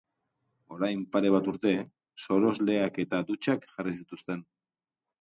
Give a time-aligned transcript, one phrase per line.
[0.75, 1.75] Orain pare bat urte,
[2.23, 4.47] sorosleak eta dutxak jarri zituzten.